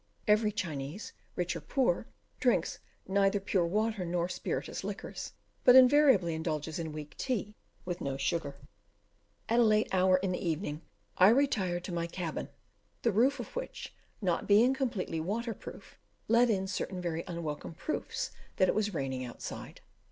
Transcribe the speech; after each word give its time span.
Every 0.27 0.51
Chinese, 0.51 1.13
rich 1.35 1.55
or 1.55 1.61
poor, 1.61 2.07
drinks 2.39 2.79
neither 3.07 3.39
pure 3.39 3.67
water 3.67 4.03
nor 4.03 4.27
spirituous 4.29 4.83
liquors, 4.83 5.33
but 5.63 5.75
invariably 5.75 6.33
indulges 6.33 6.79
in 6.79 6.91
weak 6.91 7.15
tea 7.17 7.55
with 7.85 8.01
no 8.01 8.17
sugar. 8.17 8.55
At 9.47 9.59
a 9.59 9.63
late 9.63 9.89
hour 9.91 10.17
in 10.17 10.31
the 10.31 10.43
evening 10.43 10.81
I 11.19 11.29
retired 11.29 11.83
to 11.83 11.91
my 11.93 12.07
cabin, 12.07 12.49
the 13.03 13.11
roof 13.11 13.39
of 13.39 13.55
which, 13.55 13.93
not 14.23 14.47
being 14.47 14.73
completely 14.73 15.19
waterproof, 15.19 15.99
let 16.27 16.49
in 16.49 16.65
certain 16.65 16.99
very 16.99 17.23
unwelcome 17.27 17.75
proofs 17.75 18.31
that 18.55 18.67
it 18.67 18.73
was 18.73 18.95
raining 18.95 19.23
outside. 19.23 19.81